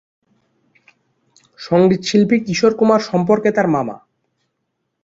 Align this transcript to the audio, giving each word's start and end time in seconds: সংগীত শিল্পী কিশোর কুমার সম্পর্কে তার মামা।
সংগীত 1.59 2.01
শিল্পী 2.03 2.37
কিশোর 2.39 2.73
কুমার 2.75 3.01
সম্পর্কে 3.01 3.49
তার 3.51 3.67
মামা। 3.67 3.95